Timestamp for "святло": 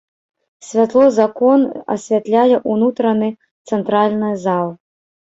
0.67-1.01